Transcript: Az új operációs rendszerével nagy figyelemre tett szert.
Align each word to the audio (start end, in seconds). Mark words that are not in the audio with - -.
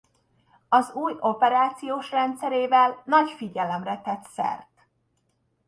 Az 0.69 0.91
új 0.93 1.13
operációs 1.19 2.11
rendszerével 2.11 3.01
nagy 3.05 3.29
figyelemre 3.31 4.01
tett 4.03 4.23
szert. 4.27 4.87